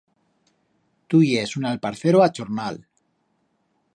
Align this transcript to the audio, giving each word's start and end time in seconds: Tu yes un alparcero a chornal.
Tu 1.13 1.19
yes 1.25 1.53
un 1.59 1.69
alparcero 1.73 2.23
a 2.27 2.31
chornal. 2.39 2.83